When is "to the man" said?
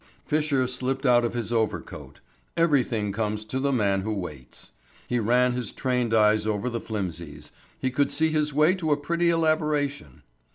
3.45-4.01